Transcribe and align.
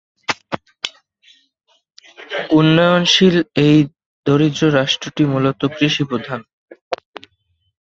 উন্নয়নশীল 2.51 3.35
এই 3.65 3.77
দরিদ্র 4.25 4.63
রাষ্ট্রটি 4.73 5.23
মূলত 5.25 5.61
কৃষিপ্রধান। 5.75 6.41